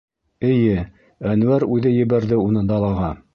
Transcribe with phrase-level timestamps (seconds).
[0.51, 0.85] Эйе,
[1.33, 3.13] Әнүәр үҙе ебәрҙе уны далаға.